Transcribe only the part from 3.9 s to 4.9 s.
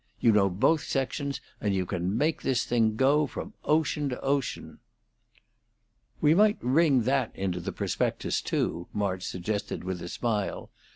to ocean."